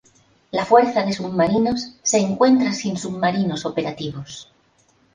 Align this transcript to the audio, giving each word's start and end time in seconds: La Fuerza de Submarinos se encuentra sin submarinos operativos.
La 0.49 0.65
Fuerza 0.65 1.03
de 1.05 1.13
Submarinos 1.13 1.93
se 2.01 2.17
encuentra 2.17 2.73
sin 2.73 2.97
submarinos 2.97 3.67
operativos. 3.67 4.51